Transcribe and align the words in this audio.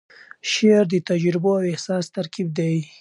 شعر 0.51 0.83
د 0.89 0.93
تجربو 1.09 1.51
او 1.59 1.65
احساس 1.71 2.05
ترکیب 2.15 2.47
دی. 2.57 2.75